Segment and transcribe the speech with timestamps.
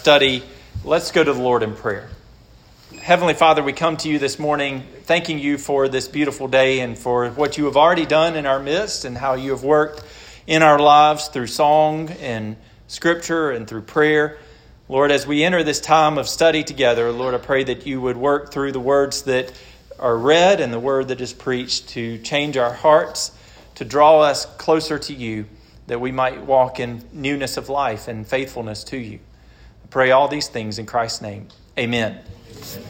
[0.00, 0.42] study,
[0.82, 2.08] let's go to the Lord in prayer.
[3.02, 6.98] Heavenly Father, we come to you this morning thanking you for this beautiful day and
[6.98, 10.02] for what you have already done in our midst and how you have worked
[10.46, 12.56] in our lives through song and
[12.88, 14.38] scripture and through prayer.
[14.88, 18.16] Lord, as we enter this time of study together, Lord, I pray that you would
[18.16, 19.52] work through the words that
[19.98, 23.32] are read and the word that is preached to change our hearts,
[23.74, 25.44] to draw us closer to you,
[25.88, 29.18] that we might walk in newness of life and faithfulness to you.
[29.90, 31.48] Pray all these things in Christ's name.
[31.76, 32.16] Amen.
[32.16, 32.84] Amen.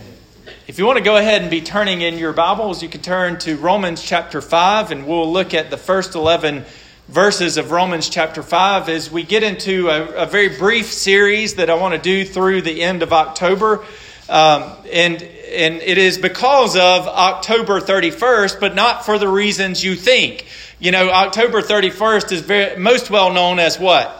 [0.66, 3.38] If you want to go ahead and be turning in your Bibles, you can turn
[3.38, 6.66] to Romans chapter 5, and we'll look at the first 11
[7.09, 11.70] verses of Romans chapter 5 as we get into a, a very brief series that
[11.70, 13.82] I want to do through the end of October.
[14.28, 19.96] Um, and, and it is because of October 31st, but not for the reasons you
[19.96, 20.45] think.
[20.78, 24.20] You know, October 31st is very, most well known as what?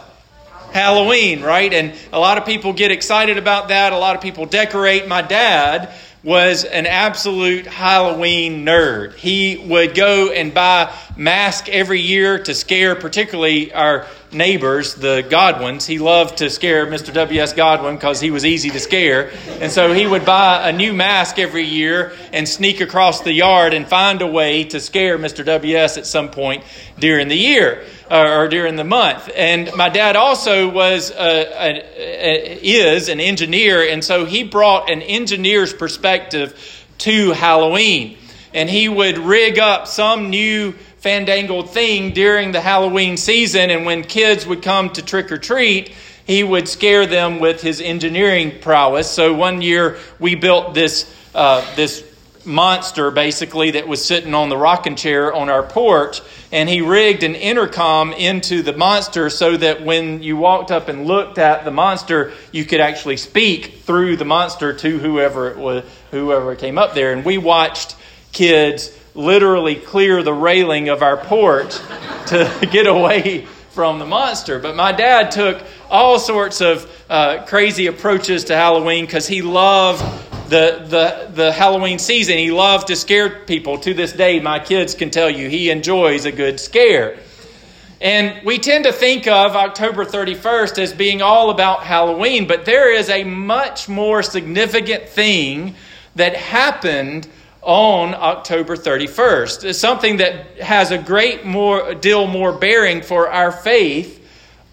[0.71, 1.71] Halloween, right?
[1.73, 3.93] And a lot of people get excited about that.
[3.93, 5.07] A lot of people decorate.
[5.07, 5.93] My dad
[6.23, 9.15] was an absolute Halloween nerd.
[9.15, 15.87] He would go and buy masks every year to scare, particularly our neighbors, the Godwins.
[15.87, 17.11] He loved to scare Mr.
[17.11, 17.53] W.S.
[17.53, 19.31] Godwin because he was easy to scare.
[19.59, 23.73] And so he would buy a new mask every year and sneak across the yard
[23.73, 25.43] and find a way to scare Mr.
[25.43, 25.97] W.S.
[25.97, 26.63] at some point
[26.99, 29.29] during the year or during the month.
[29.35, 34.89] And my dad also was a, a, a, is an engineer, and so he brought
[34.89, 38.17] an engineer's perspective to Halloween.
[38.53, 44.03] And he would rig up some new fandangled thing during the Halloween season, and when
[44.03, 45.93] kids would come to trick or treat,
[46.25, 49.09] he would scare them with his engineering prowess.
[49.09, 52.03] So one year we built this uh, this
[52.45, 57.23] monster basically that was sitting on the rocking chair on our porch and he rigged
[57.23, 61.71] an intercom into the monster so that when you walked up and looked at the
[61.71, 66.93] monster you could actually speak through the monster to whoever it was whoever came up
[66.93, 67.13] there.
[67.13, 67.95] And we watched
[68.31, 71.75] kids literally clear the railing of our porch
[72.27, 74.59] to get away from the monster.
[74.59, 80.30] But my dad took all sorts of uh, crazy approaches to halloween because he loved
[80.51, 82.37] the, the, the Halloween season.
[82.37, 83.77] He loved to scare people.
[83.79, 87.17] To this day, my kids can tell you he enjoys a good scare.
[88.01, 92.93] And we tend to think of October 31st as being all about Halloween, but there
[92.93, 95.73] is a much more significant thing
[96.15, 97.29] that happened
[97.61, 99.63] on October 31st.
[99.63, 104.17] It's something that has a great more deal more bearing for our faith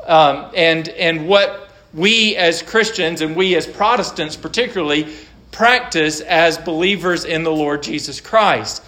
[0.07, 5.15] um, and and what we as Christians and we as Protestants particularly
[5.59, 8.81] practice as believers in the Lord Jesus Christ.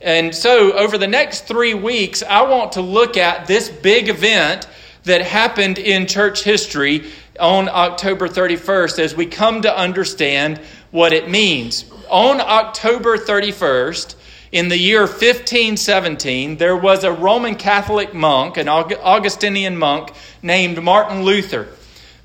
[0.00, 4.66] And so, over the next three weeks, I want to look at this big event
[5.04, 7.04] that happened in church history
[7.38, 10.58] on October 31st as we come to understand
[10.90, 11.84] what it means.
[12.10, 14.16] On October 31st,
[14.50, 20.10] in the year 1517, there was a Roman Catholic monk, an Augustinian monk
[20.42, 21.68] named Martin Luther,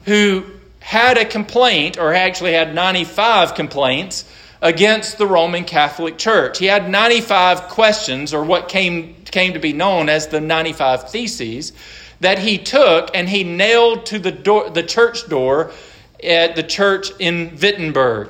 [0.05, 0.45] who
[0.83, 4.25] had a complaint, or actually had 95 complaints,
[4.61, 6.59] against the Roman Catholic Church.
[6.59, 11.71] He had 95 questions, or what came, came to be known as the 95 Theses,
[12.19, 15.71] that he took and he nailed to the, door, the church door
[16.21, 18.29] at the church in Wittenberg.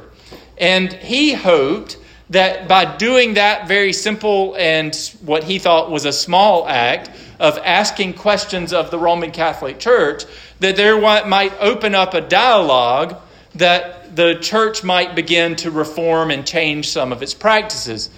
[0.60, 1.98] And he hoped
[2.30, 7.10] that by doing that very simple and what he thought was a small act
[7.40, 10.24] of asking questions of the Roman Catholic Church,
[10.64, 13.18] that there might open up a dialogue
[13.56, 18.10] that the church might begin to reform and change some of its practices.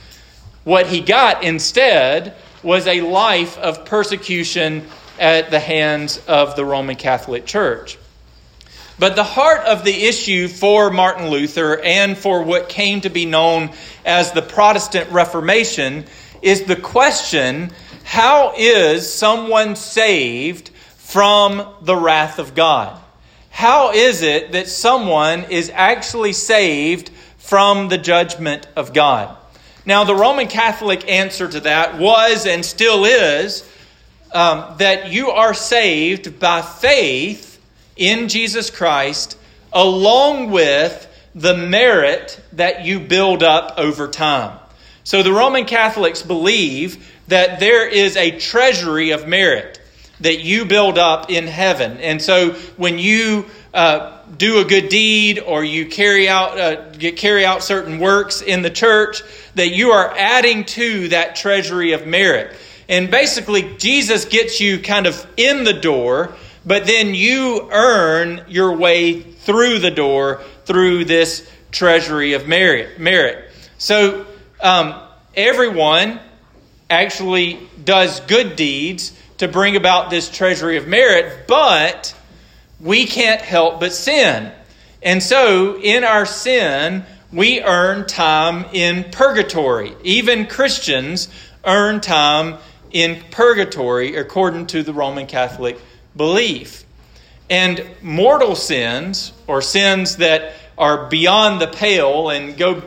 [0.64, 4.86] What he got instead was a life of persecution
[5.20, 7.98] at the hands of the Roman Catholic Church.
[9.00, 13.26] But the heart of the issue for Martin Luther and for what came to be
[13.26, 13.72] known
[14.06, 16.06] as the Protestant Reformation
[16.44, 17.72] is the question
[18.04, 20.70] how is someone saved
[21.16, 23.00] from the wrath of God.
[23.50, 29.34] How is it that someone is actually saved from the judgment of God?
[29.86, 33.66] Now, the Roman Catholic answer to that was and still is
[34.34, 37.64] um, that you are saved by faith
[37.96, 39.38] in Jesus Christ
[39.72, 44.60] along with the merit that you build up over time.
[45.06, 49.80] So the Roman Catholics believe that there is a treasury of merit
[50.22, 51.98] that you build up in heaven.
[51.98, 57.46] And so when you uh, do a good deed or you carry out uh, carry
[57.46, 59.22] out certain works in the church,
[59.56, 62.56] that you are adding to that treasury of merit.
[62.88, 66.36] And basically, Jesus gets you kind of in the door
[66.66, 73.00] but then you earn your way through the door through this treasury of merit.
[73.00, 73.52] merit.
[73.78, 74.26] So
[74.62, 75.00] um,
[75.36, 76.20] everyone
[76.90, 82.16] actually does good deeds to bring about this treasury of merit, but
[82.80, 84.52] we can't help but sin.
[85.02, 89.94] And so in our sin, we earn time in purgatory.
[90.04, 91.28] Even Christians
[91.64, 92.58] earn time
[92.92, 95.80] in purgatory according to the Roman Catholic
[96.16, 96.86] belief.
[97.50, 102.82] And mortal sins, or sins that are beyond the pale and go,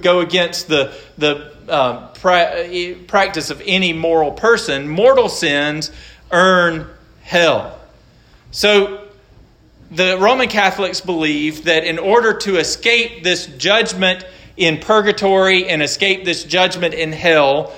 [0.00, 5.90] go against the, the uh, pra- practice of any moral person, mortal sins
[6.30, 6.86] earn
[7.22, 7.78] hell.
[8.50, 9.08] So
[9.90, 14.24] the Roman Catholics believe that in order to escape this judgment
[14.56, 17.72] in purgatory and escape this judgment in hell,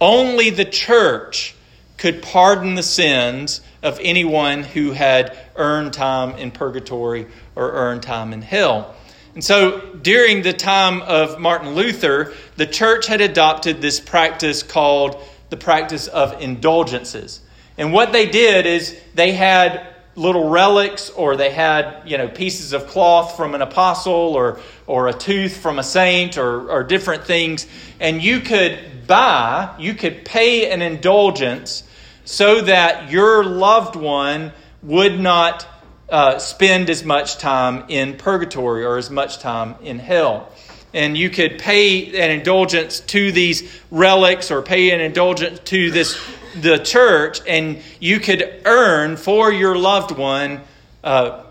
[0.00, 1.54] only the church
[1.98, 8.32] could pardon the sins of anyone who had earned time in purgatory or earned time
[8.32, 8.94] in hell.
[9.34, 15.22] And so during the time of Martin Luther, the church had adopted this practice called
[15.48, 17.40] the practice of indulgences.
[17.78, 22.74] And what they did is they had little relics or they had you know pieces
[22.74, 27.24] of cloth from an apostle or or a tooth from a saint or, or different
[27.24, 27.66] things
[27.98, 31.82] and you could buy you could pay an indulgence
[32.26, 34.52] so that your loved one
[34.82, 35.66] would not
[36.12, 40.48] uh, spend as much time in purgatory or as much time in hell
[40.94, 46.20] and you could pay an indulgence to these relics or pay an indulgence to this
[46.60, 50.60] the church and you could earn for your loved one
[51.02, 51.42] uh,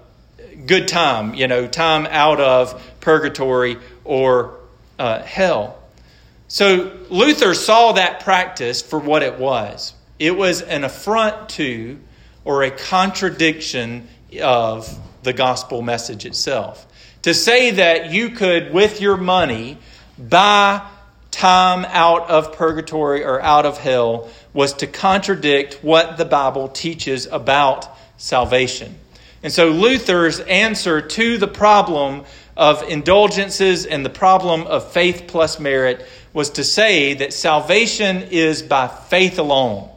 [0.67, 4.59] good time, you know, time out of purgatory or
[4.99, 5.79] uh, hell.
[6.47, 11.99] So Luther saw that practice for what it was it was an affront to
[12.45, 14.07] or a contradiction
[14.39, 16.85] of the gospel message itself.
[17.23, 19.77] To say that you could, with your money,
[20.17, 20.87] buy
[21.29, 27.25] time out of purgatory or out of hell was to contradict what the Bible teaches
[27.25, 27.87] about
[28.17, 28.95] salvation.
[29.43, 32.25] And so Luther's answer to the problem
[32.55, 38.61] of indulgences and the problem of faith plus merit was to say that salvation is
[38.61, 39.89] by faith alone.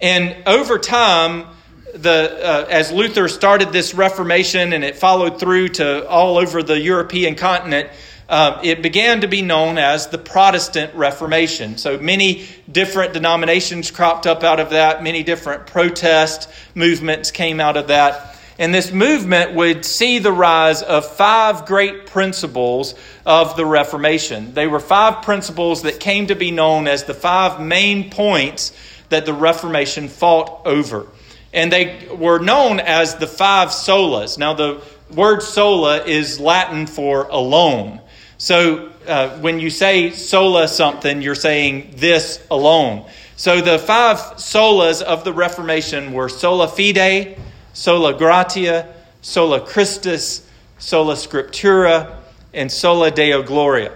[0.00, 1.46] And over time,
[1.94, 6.78] the, uh, as Luther started this Reformation and it followed through to all over the
[6.78, 7.90] European continent,
[8.28, 11.76] uh, it began to be known as the Protestant Reformation.
[11.76, 17.76] So many different denominations cropped up out of that, many different protest movements came out
[17.76, 18.38] of that.
[18.58, 22.94] And this movement would see the rise of five great principles
[23.26, 24.54] of the Reformation.
[24.54, 28.72] They were five principles that came to be known as the five main points
[29.08, 31.06] that the Reformation fought over.
[31.52, 34.38] And they were known as the five solas.
[34.38, 34.82] Now, the
[35.14, 38.00] word sola is Latin for alone.
[38.38, 43.08] So uh, when you say sola something, you're saying this alone.
[43.36, 47.38] So the five solas of the Reformation were sola fide,
[47.72, 52.18] sola gratia, sola Christus, sola scriptura,
[52.54, 53.92] and sola deo gloria.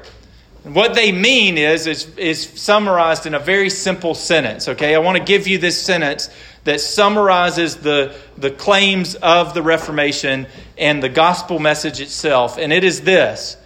[0.64, 4.68] What they mean is, is, is summarized in a very simple sentence.
[4.68, 6.28] Okay, I want to give you this sentence
[6.66, 10.46] that summarizes the, the claims of the Reformation
[10.76, 12.58] and the gospel message itself.
[12.58, 13.56] And it is this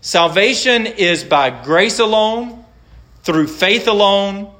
[0.00, 2.64] Salvation is by grace alone,
[3.22, 4.52] through faith alone,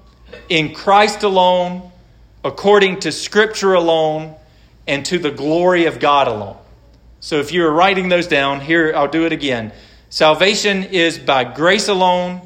[0.48, 1.90] in Christ alone,
[2.44, 4.34] according to Scripture alone,
[4.86, 6.56] and to the glory of God alone.
[7.20, 9.72] So if you're writing those down, here I'll do it again.
[10.10, 12.40] Salvation is by grace alone,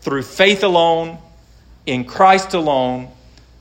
[0.00, 1.18] through faith alone,
[1.86, 3.10] in Christ alone,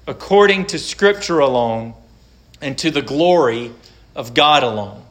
[0.08, 1.94] according to Scripture alone,
[2.62, 3.72] and to the glory
[4.16, 5.04] of God alone.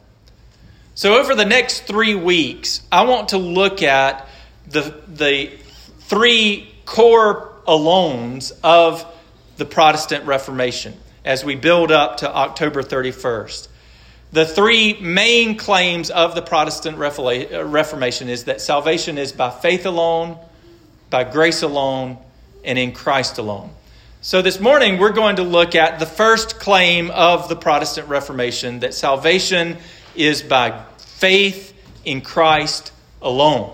[0.95, 4.27] So, over the next three weeks, I want to look at
[4.67, 5.51] the, the
[5.99, 9.05] three core alones of
[9.57, 13.67] the Protestant Reformation as we build up to October 31st.
[14.31, 19.85] The three main claims of the Protestant uh, Reformation is that salvation is by faith
[19.85, 20.37] alone,
[21.09, 22.17] by grace alone,
[22.63, 23.69] and in Christ alone.
[24.27, 28.81] So, this morning we're going to look at the first claim of the Protestant Reformation
[28.81, 29.77] that salvation
[30.17, 32.91] is by faith in Christ
[33.21, 33.73] alone.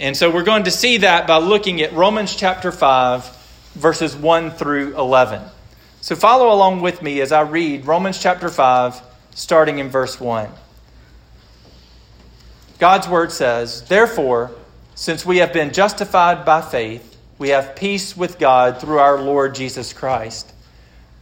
[0.00, 3.24] And so we're going to see that by looking at Romans chapter 5,
[3.74, 5.40] verses 1 through 11.
[6.00, 9.00] So follow along with me as I read Romans chapter 5,
[9.36, 10.50] starting in verse 1.
[12.80, 14.50] God's word says, Therefore,
[14.96, 19.54] since we have been justified by faith, we have peace with God through our Lord
[19.54, 20.52] Jesus Christ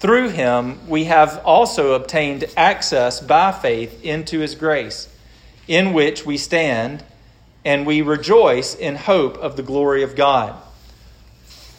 [0.04, 5.08] through him we have also obtained access by faith into his grace,
[5.66, 7.02] in which we stand,
[7.64, 10.54] and we rejoice in hope of the glory of God.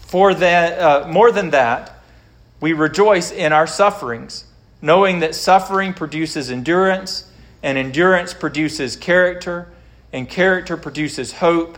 [0.07, 2.01] For that, uh, more than that,
[2.59, 4.45] we rejoice in our sufferings,
[4.81, 7.29] knowing that suffering produces endurance,
[7.61, 9.67] and endurance produces character,
[10.11, 11.77] and character produces hope,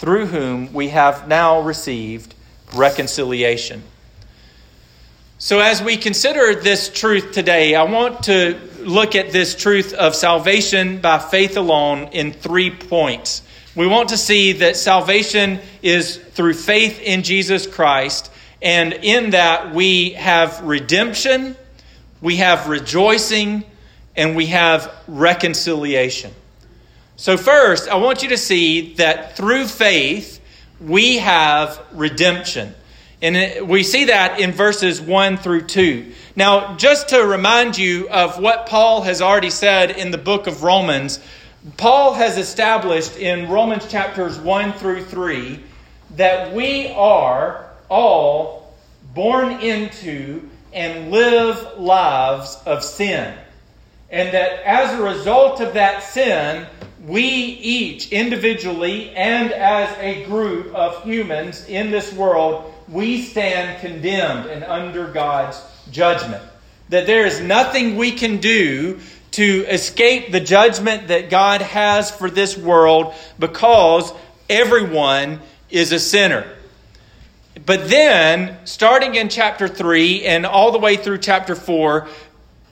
[0.00, 2.34] through whom we have now received
[2.74, 3.82] reconciliation.
[5.36, 10.14] So, as we consider this truth today, I want to look at this truth of
[10.14, 13.42] salvation by faith alone in three points.
[13.76, 19.74] We want to see that salvation is through faith in Jesus Christ, and in that
[19.74, 21.56] we have redemption,
[22.22, 23.64] we have rejoicing,
[24.16, 26.32] and we have reconciliation.
[27.20, 30.40] So, first, I want you to see that through faith,
[30.80, 32.74] we have redemption.
[33.20, 36.12] And we see that in verses 1 through 2.
[36.34, 40.62] Now, just to remind you of what Paul has already said in the book of
[40.62, 41.20] Romans,
[41.76, 45.60] Paul has established in Romans chapters 1 through 3
[46.16, 48.74] that we are all
[49.12, 53.34] born into and live lives of sin.
[54.08, 56.66] And that as a result of that sin,
[57.06, 64.50] we each individually and as a group of humans in this world, we stand condemned
[64.50, 66.42] and under God's judgment.
[66.90, 69.00] That there is nothing we can do
[69.32, 74.12] to escape the judgment that God has for this world because
[74.48, 75.40] everyone
[75.70, 76.46] is a sinner.
[77.64, 82.08] But then, starting in chapter 3 and all the way through chapter 4,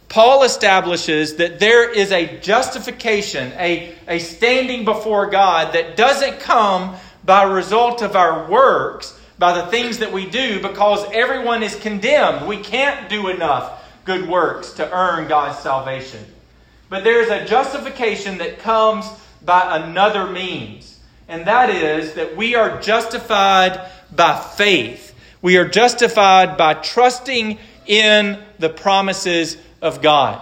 [0.08, 6.96] Paul establishes that there is a justification, a, a standing before God that doesn't come
[7.24, 12.48] by result of our works, by the things that we do, because everyone is condemned.
[12.48, 16.24] We can't do enough good works to earn God's salvation.
[16.88, 19.06] But there is a justification that comes
[19.44, 20.98] by another means,
[21.28, 25.14] and that is that we are justified by faith.
[25.42, 30.40] We are justified by trusting in the promises of God.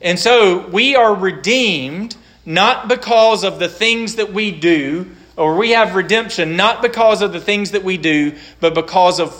[0.00, 5.70] And so we are redeemed not because of the things that we do, or we
[5.70, 9.32] have redemption not because of the things that we do, but because of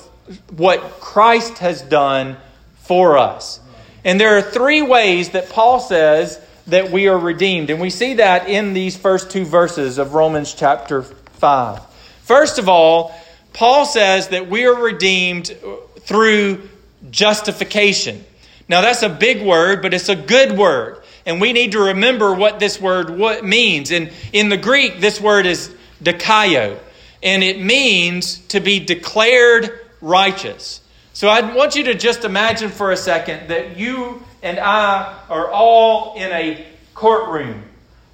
[0.57, 2.37] what Christ has done
[2.77, 3.61] for us.
[4.05, 7.71] And there are three ways that Paul says that we are redeemed.
[7.71, 11.81] And we see that in these first two verses of Romans chapter 5.
[12.23, 13.15] First of all,
[13.53, 15.55] Paul says that we are redeemed
[16.01, 16.69] through
[17.11, 18.25] justification.
[18.73, 21.03] Now, that's a big word, but it's a good word.
[21.27, 23.91] And we need to remember what this word what means.
[23.91, 26.79] And in the Greek, this word is dikaio,
[27.23, 30.81] and it means to be declared righteous.
[31.13, 35.51] So I want you to just imagine for a second that you and I are
[35.51, 37.65] all in a courtroom,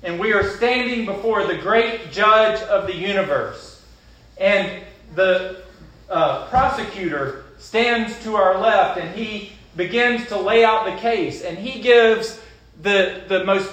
[0.03, 3.81] and we are standing before the great judge of the universe.
[4.38, 4.83] And
[5.15, 5.62] the
[6.11, 11.56] uh, prosecutor stands to our left, and he begins to lay out the case, and
[11.56, 12.38] he gives
[12.82, 13.70] the, the most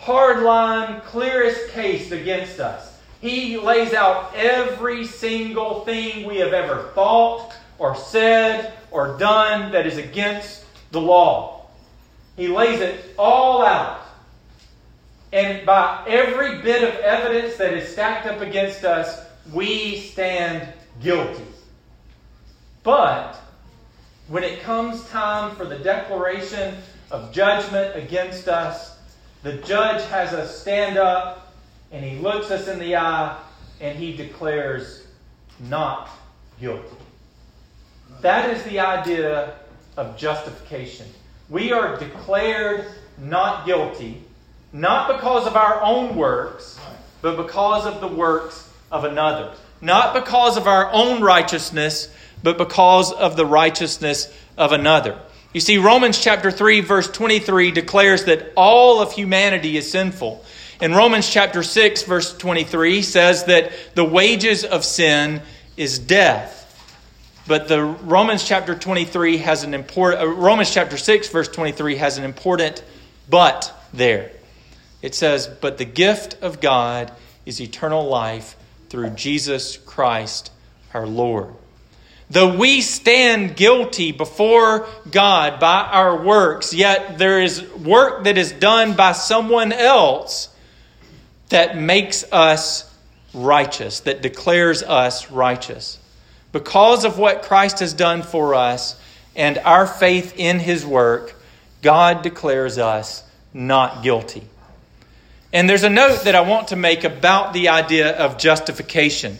[0.00, 2.98] hardline, clearest case against us.
[3.20, 9.86] He lays out every single thing we have ever thought or said or done that
[9.86, 11.66] is against the law.
[12.36, 14.00] He lays it all out.
[15.32, 20.66] And by every bit of evidence that is stacked up against us, we stand
[21.00, 21.44] guilty.
[22.82, 23.41] But
[24.28, 26.76] when it comes time for the declaration
[27.10, 28.96] of judgment against us,
[29.42, 31.52] the judge has us stand up
[31.90, 33.36] and he looks us in the eye
[33.80, 35.06] and he declares
[35.68, 36.08] not
[36.60, 36.96] guilty.
[38.20, 39.56] That is the idea
[39.96, 41.06] of justification.
[41.50, 42.86] We are declared
[43.18, 44.22] not guilty,
[44.72, 46.78] not because of our own works,
[47.20, 49.54] but because of the works of another.
[49.80, 52.08] Not because of our own righteousness,
[52.42, 55.18] but because of the righteousness of another.
[55.52, 60.44] You see, Romans chapter 3, verse 23 declares that all of humanity is sinful.
[60.80, 65.42] And Romans chapter 6, verse 23 says that the wages of sin
[65.76, 66.58] is death.
[67.46, 72.16] But the Romans chapter 23 has an important, uh, Romans chapter 6, verse 23 has
[72.18, 72.82] an important
[73.28, 74.30] but there.
[75.02, 77.12] It says, But the gift of God
[77.44, 78.56] is eternal life
[78.88, 80.50] through Jesus Christ
[80.94, 81.54] our Lord.
[82.32, 88.52] Though we stand guilty before God by our works, yet there is work that is
[88.52, 90.48] done by someone else
[91.50, 92.90] that makes us
[93.34, 95.98] righteous, that declares us righteous.
[96.52, 98.98] Because of what Christ has done for us
[99.36, 101.38] and our faith in his work,
[101.82, 104.42] God declares us not guilty.
[105.52, 109.38] And there's a note that I want to make about the idea of justification.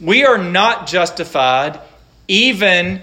[0.00, 1.80] We are not justified
[2.28, 3.02] even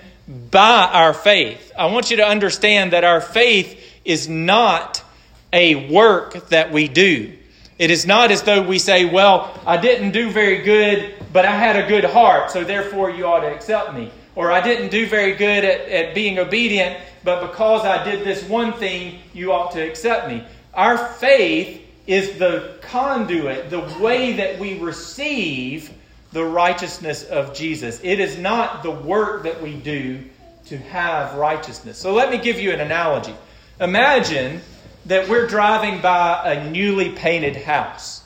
[0.51, 1.71] by our faith.
[1.77, 5.03] I want you to understand that our faith is not
[5.51, 7.33] a work that we do.
[7.79, 11.51] It is not as though we say, Well, I didn't do very good, but I
[11.51, 14.11] had a good heart, so therefore you ought to accept me.
[14.35, 18.43] Or I didn't do very good at, at being obedient, but because I did this
[18.47, 20.43] one thing, you ought to accept me.
[20.73, 25.91] Our faith is the conduit, the way that we receive
[26.33, 27.99] the righteousness of Jesus.
[28.03, 30.23] It is not the work that we do
[30.65, 31.97] to have righteousness.
[31.97, 33.35] So let me give you an analogy.
[33.79, 34.61] Imagine
[35.05, 38.21] that we're driving by a newly painted house.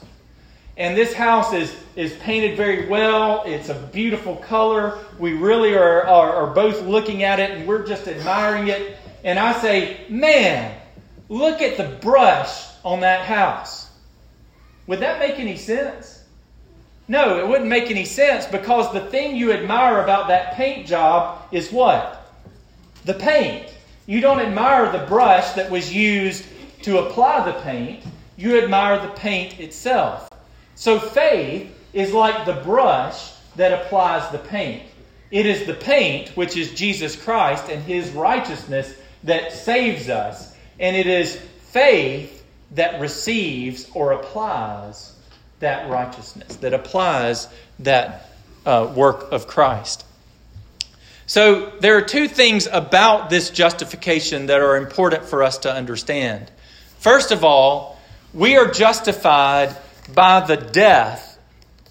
[0.78, 3.44] And this house is, is painted very well.
[3.46, 5.00] It's a beautiful color.
[5.18, 8.98] We really are, are, are both looking at it and we're just admiring it.
[9.24, 10.80] And I say, man,
[11.28, 13.90] look at the brush on that house.
[14.86, 16.17] Would that make any sense?
[17.08, 21.42] No, it wouldn't make any sense because the thing you admire about that paint job
[21.52, 22.34] is what?
[23.06, 23.74] The paint.
[24.06, 26.46] You don't admire the brush that was used
[26.82, 28.04] to apply the paint,
[28.36, 30.30] you admire the paint itself.
[30.76, 34.84] So faith is like the brush that applies the paint.
[35.32, 38.94] It is the paint, which is Jesus Christ and his righteousness,
[39.24, 40.54] that saves us.
[40.80, 41.38] And it is
[41.72, 45.17] faith that receives or applies
[45.60, 47.48] that righteousness, that applies
[47.80, 48.30] that
[48.66, 50.06] uh, work of Christ.
[51.26, 56.50] So, there are two things about this justification that are important for us to understand.
[57.00, 58.00] First of all,
[58.34, 59.76] we are justified
[60.14, 61.38] by the death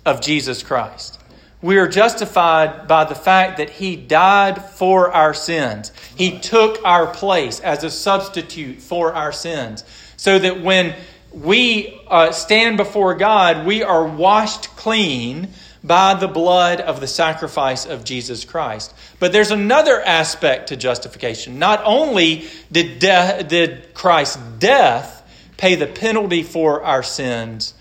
[0.07, 1.21] of Jesus Christ.
[1.61, 5.93] We are justified by the fact that He died for our sins.
[6.15, 9.85] He took our place as a substitute for our sins.
[10.17, 10.95] So that when
[11.37, 15.49] we uh, stand before God, we are washed clean
[15.85, 18.95] by the blood of the sacrifice of Jesus Christ.
[19.21, 21.59] But there's another aspect to justification.
[21.59, 25.23] Not only did, de- did Christ's death
[25.59, 27.75] pay the penalty for our sins,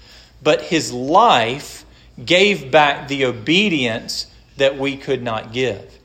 [0.43, 1.85] but his life
[2.23, 5.97] gave back the obedience that we could not give.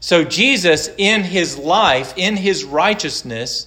[0.00, 3.66] So, Jesus, in his life, in his righteousness,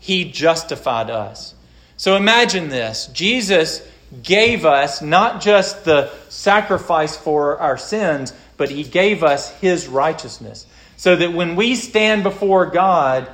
[0.00, 1.54] he justified us.
[1.98, 3.86] So imagine this Jesus
[4.22, 10.64] gave us not just the sacrifice for our sins, but He gave us His righteousness.
[10.96, 13.28] So that when we stand before God,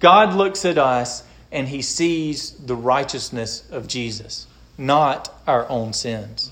[0.00, 4.46] God looks at us and He sees the righteousness of Jesus,
[4.78, 6.50] not our own sins.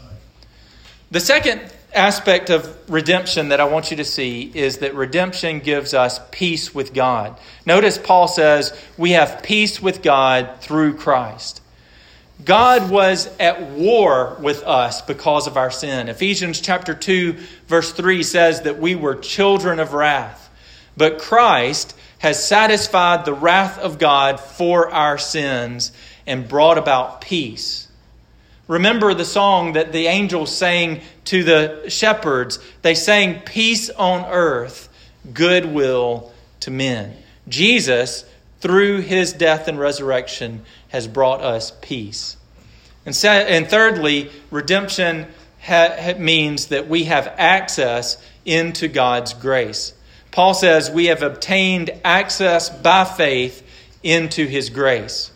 [1.11, 1.63] The second
[1.95, 6.75] aspect of redemption that I want you to see is that redemption gives us peace
[6.75, 7.39] with God.
[7.67, 11.61] Notice Paul says we have peace with God through Christ.
[12.45, 16.09] God was at war with us because of our sin.
[16.09, 17.35] Ephesians chapter 2
[17.67, 20.51] verse 3 says that we were children of wrath.
[20.97, 25.93] But Christ has satisfied the wrath of God for our sins
[26.27, 27.89] and brought about peace
[28.69, 32.59] Remember the song that the angels sang to the shepherds.
[32.83, 34.89] They sang, Peace on earth,
[35.33, 37.17] goodwill to men.
[37.49, 38.25] Jesus,
[38.61, 42.37] through his death and resurrection, has brought us peace.
[43.05, 45.27] And, and thirdly, redemption
[45.61, 49.93] ha- means that we have access into God's grace.
[50.31, 53.67] Paul says we have obtained access by faith
[54.03, 55.31] into his grace.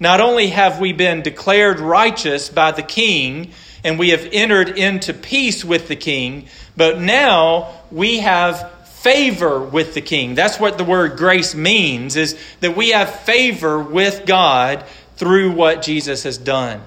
[0.00, 3.52] Not only have we been declared righteous by the king,
[3.84, 8.70] and we have entered into peace with the king, but now we have
[9.02, 10.34] favor with the king.
[10.36, 14.84] That's what the word grace means is that we have favor with God
[15.16, 16.80] through what Jesus has done.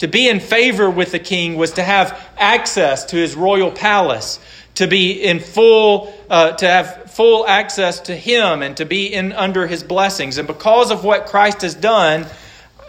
[0.00, 4.38] To be in favor with the king was to have access to his royal palace,
[4.74, 9.32] to be in full, uh, to have full access to him, and to be in
[9.32, 10.36] under his blessings.
[10.36, 12.26] And because of what Christ has done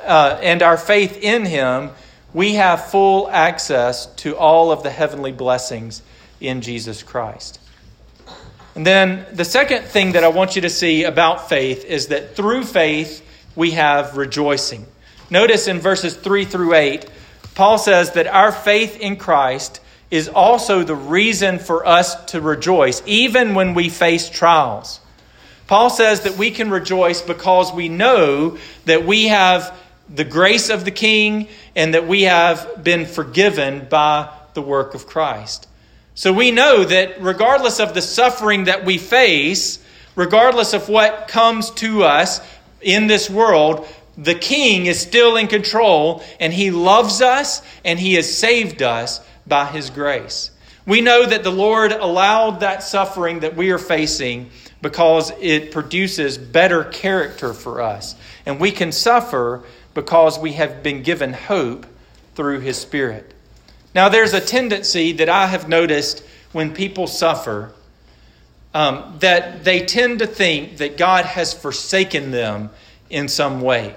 [0.05, 1.91] uh, and our faith in him,
[2.33, 6.01] we have full access to all of the heavenly blessings
[6.39, 7.59] in Jesus Christ.
[8.75, 12.35] And then the second thing that I want you to see about faith is that
[12.35, 14.85] through faith we have rejoicing.
[15.29, 17.09] Notice in verses 3 through 8,
[17.55, 23.01] Paul says that our faith in Christ is also the reason for us to rejoice,
[23.05, 24.99] even when we face trials.
[25.65, 29.77] Paul says that we can rejoice because we know that we have
[30.09, 35.07] the grace of the King and that we have been forgiven by the work of
[35.07, 35.67] Christ.
[36.15, 39.79] So we know that regardless of the suffering that we face,
[40.15, 42.41] regardless of what comes to us
[42.81, 48.15] in this world, the King is still in control and he loves us and he
[48.15, 50.51] has saved us by his grace.
[50.87, 54.49] We know that the Lord allowed that suffering that we are facing
[54.81, 58.15] because it produces better character for us.
[58.45, 59.63] And we can suffer
[59.97, 61.83] because we have been given hope
[62.35, 63.33] through his Spirit.
[63.95, 67.73] Now, there's a tendency that I have noticed when people suffer
[68.75, 72.69] um, that they tend to think that God has forsaken them
[73.09, 73.95] in some way.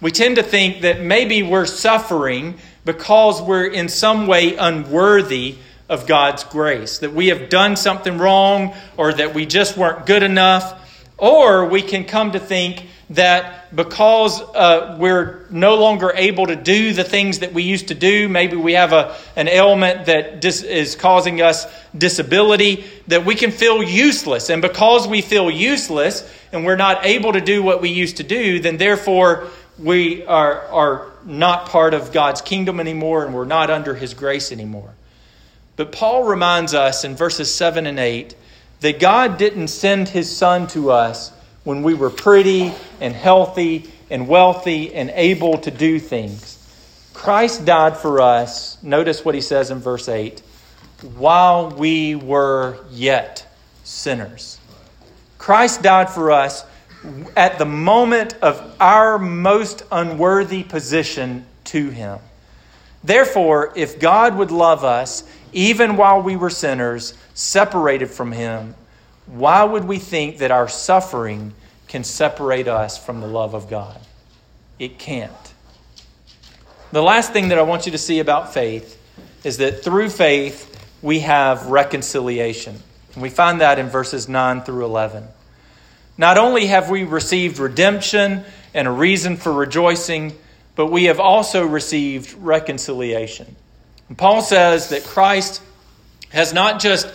[0.00, 5.54] We tend to think that maybe we're suffering because we're in some way unworthy
[5.88, 10.24] of God's grace, that we have done something wrong or that we just weren't good
[10.24, 10.84] enough.
[11.16, 16.92] Or we can come to think that because uh, we're no longer able to do
[16.92, 20.62] the things that we used to do, maybe we have a, an ailment that dis-
[20.62, 24.50] is causing us disability, that we can feel useless.
[24.50, 28.22] And because we feel useless and we're not able to do what we used to
[28.22, 33.70] do, then therefore we are, are not part of God's kingdom anymore and we're not
[33.70, 34.94] under his grace anymore.
[35.76, 38.34] But Paul reminds us in verses 7 and 8
[38.80, 41.32] that God didn't send his son to us
[41.68, 46.54] when we were pretty and healthy and wealthy and able to do things.
[47.12, 50.40] Christ died for us, notice what he says in verse 8,
[51.18, 53.46] while we were yet
[53.84, 54.58] sinners.
[55.36, 56.64] Christ died for us
[57.36, 62.18] at the moment of our most unworthy position to Him.
[63.04, 68.74] Therefore, if God would love us, even while we were sinners, separated from Him,
[69.28, 71.54] why would we think that our suffering
[71.86, 74.00] can separate us from the love of God?
[74.78, 75.32] It can't.
[76.92, 78.96] The last thing that I want you to see about faith
[79.44, 82.76] is that through faith we have reconciliation.
[83.14, 85.24] And we find that in verses 9 through 11.
[86.16, 90.36] Not only have we received redemption and a reason for rejoicing,
[90.74, 93.56] but we have also received reconciliation.
[94.08, 95.60] And Paul says that Christ
[96.30, 97.12] has not just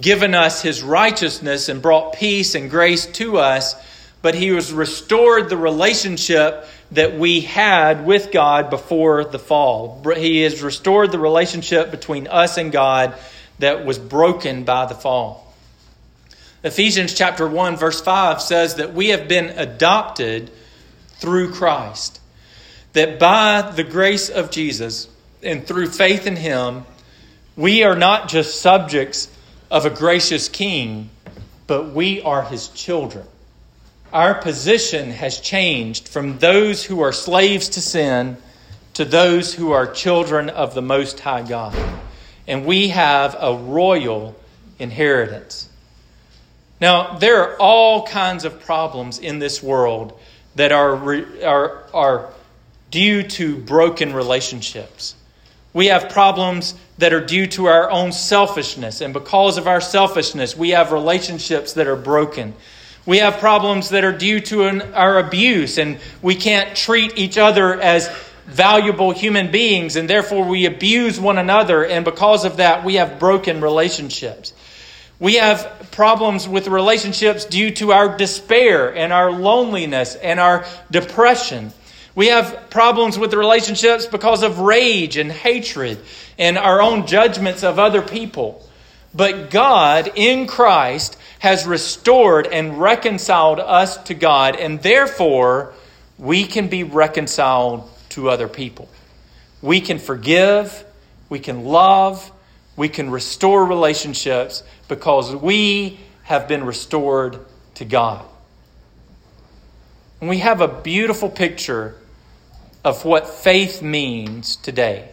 [0.00, 3.74] given us his righteousness and brought peace and grace to us,
[4.22, 10.02] but he has restored the relationship that we had with God before the fall.
[10.16, 13.14] He has restored the relationship between us and God
[13.58, 15.54] that was broken by the fall.
[16.62, 20.50] Ephesians chapter 1 verse 5 says that we have been adopted
[21.18, 22.20] through Christ.
[22.92, 25.08] That by the grace of Jesus
[25.42, 26.84] and through faith in him,
[27.56, 29.28] we are not just subjects
[29.70, 31.10] of a gracious king,
[31.66, 33.26] but we are his children.
[34.12, 38.36] Our position has changed from those who are slaves to sin
[38.96, 41.76] to those who are children of the Most High God.
[42.46, 44.34] And we have a royal
[44.78, 45.68] inheritance.
[46.80, 50.18] Now, there are all kinds of problems in this world
[50.54, 50.96] that are,
[51.44, 52.32] are, are
[52.90, 55.14] due to broken relationships.
[55.76, 60.56] We have problems that are due to our own selfishness, and because of our selfishness,
[60.56, 62.54] we have relationships that are broken.
[63.04, 67.36] We have problems that are due to an, our abuse, and we can't treat each
[67.36, 68.08] other as
[68.46, 73.18] valuable human beings, and therefore we abuse one another, and because of that, we have
[73.18, 74.54] broken relationships.
[75.20, 81.74] We have problems with relationships due to our despair and our loneliness and our depression.
[82.16, 85.98] We have problems with relationships because of rage and hatred
[86.38, 88.66] and our own judgments of other people.
[89.14, 95.74] But God in Christ has restored and reconciled us to God, and therefore
[96.18, 98.88] we can be reconciled to other people.
[99.60, 100.84] We can forgive,
[101.28, 102.32] we can love,
[102.76, 107.38] we can restore relationships because we have been restored
[107.74, 108.24] to God.
[110.20, 111.94] And we have a beautiful picture
[112.86, 115.10] of what faith means today.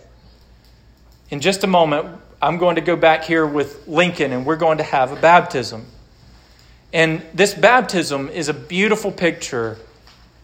[1.31, 4.77] In just a moment, I'm going to go back here with Lincoln and we're going
[4.77, 5.88] to have a baptism.
[6.93, 9.79] And this baptism is a beautiful picture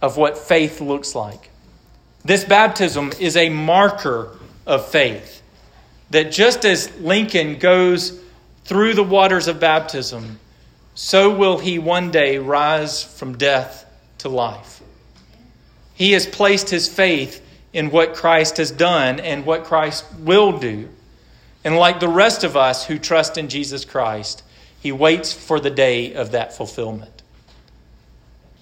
[0.01, 1.51] of what faith looks like.
[2.25, 5.43] This baptism is a marker of faith.
[6.09, 8.19] That just as Lincoln goes
[8.63, 10.39] through the waters of baptism,
[10.95, 13.85] so will he one day rise from death
[14.17, 14.78] to life.
[15.99, 20.87] He has placed his faith in what Christ has done and what Christ will do.
[21.65, 24.41] And like the rest of us who trust in Jesus Christ,
[24.79, 27.21] he waits for the day of that fulfillment.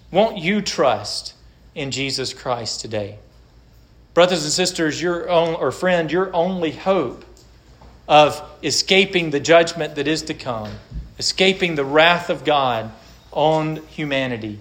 [0.10, 1.36] Won't you trust
[1.76, 3.20] in Jesus Christ today?
[4.16, 7.24] Brothers and sisters, your own, or friend, your only hope
[8.08, 10.72] of escaping the judgment that is to come,
[11.20, 12.92] escaping the wrath of God
[13.32, 14.58] on humanity,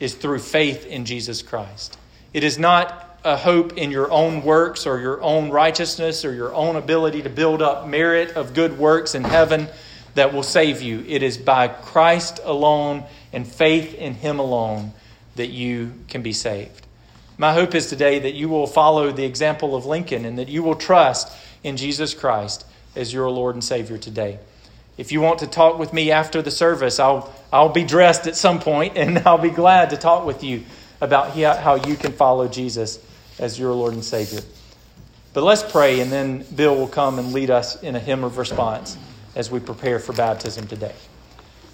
[0.00, 1.96] is through faith in Jesus Christ.
[2.32, 6.54] It is not a hope in your own works or your own righteousness or your
[6.54, 9.68] own ability to build up merit of good works in heaven
[10.14, 11.04] that will save you.
[11.06, 14.92] It is by Christ alone and faith in Him alone
[15.36, 16.86] that you can be saved.
[17.36, 20.62] My hope is today that you will follow the example of Lincoln and that you
[20.62, 24.38] will trust in Jesus Christ as your Lord and Savior today.
[24.98, 28.36] If you want to talk with me after the service, I'll, I'll be dressed at
[28.36, 30.64] some point and I'll be glad to talk with you
[31.00, 32.98] about how you can follow Jesus
[33.38, 34.40] as your Lord and Savior.
[35.32, 38.36] But let's pray, and then Bill will come and lead us in a hymn of
[38.36, 38.98] response
[39.34, 40.94] as we prepare for baptism today.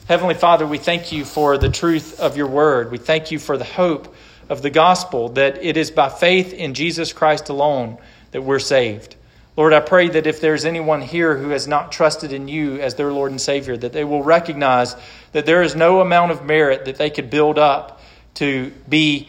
[0.09, 2.93] Heavenly Father, we thank you for the truth of your word.
[2.93, 4.15] We thank you for the hope
[4.49, 7.99] of the gospel that it is by faith in Jesus Christ alone
[8.31, 9.17] that we're saved.
[9.57, 12.95] Lord, I pray that if there's anyone here who has not trusted in you as
[12.95, 14.95] their Lord and Savior, that they will recognize
[15.33, 18.01] that there is no amount of merit that they could build up
[18.37, 19.29] to be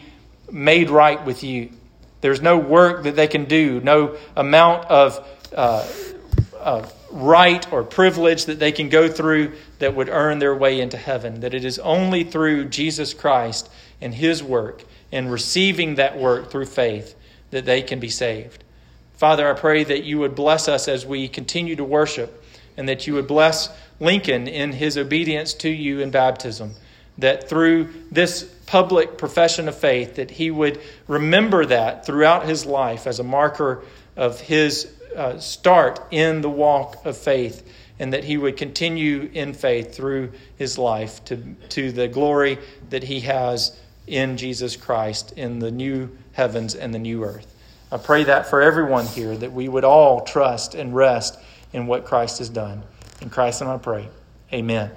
[0.50, 1.70] made right with you.
[2.20, 5.86] There's no work that they can do, no amount of uh,
[6.58, 10.96] uh, right or privilege that they can go through that would earn their way into
[10.96, 11.40] heaven.
[11.40, 16.66] That it is only through Jesus Christ and His work and receiving that work through
[16.66, 17.14] faith
[17.50, 18.64] that they can be saved.
[19.14, 22.44] Father, I pray that you would bless us as we continue to worship
[22.76, 26.74] and that you would bless Lincoln in his obedience to you in baptism.
[27.18, 33.06] That through this public profession of faith, that he would remember that throughout his life
[33.06, 33.82] as a marker
[34.16, 39.52] of his uh, start in the walk of faith, and that he would continue in
[39.52, 41.36] faith through his life to,
[41.70, 42.58] to the glory
[42.90, 47.54] that he has in Jesus Christ in the new heavens and the new earth.
[47.90, 51.38] I pray that for everyone here, that we would all trust and rest
[51.72, 52.82] in what Christ has done.
[53.20, 54.08] In Christ, and I pray.
[54.52, 54.90] Amen.